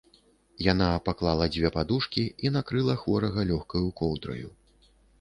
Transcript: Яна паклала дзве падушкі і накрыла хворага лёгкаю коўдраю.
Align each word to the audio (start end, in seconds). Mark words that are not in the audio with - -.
Яна 0.71 0.87
паклала 1.09 1.45
дзве 1.57 1.69
падушкі 1.77 2.23
і 2.47 2.55
накрыла 2.57 2.99
хворага 3.05 3.41
лёгкаю 3.55 3.87
коўдраю. 4.03 4.49